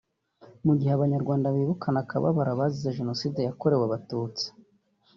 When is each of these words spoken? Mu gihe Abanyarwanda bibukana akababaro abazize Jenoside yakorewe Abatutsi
Mu 0.65 0.73
gihe 0.79 0.91
Abanyarwanda 0.93 1.53
bibukana 1.55 1.99
akababaro 2.03 2.49
abazize 2.53 2.95
Jenoside 2.99 3.39
yakorewe 3.41 3.83
Abatutsi 3.85 4.45